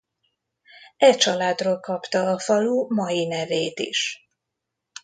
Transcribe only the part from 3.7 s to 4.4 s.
is.